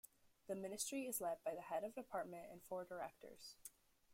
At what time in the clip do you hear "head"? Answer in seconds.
1.61-1.83